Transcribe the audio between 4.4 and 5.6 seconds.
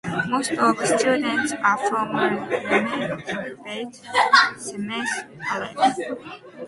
Shemesh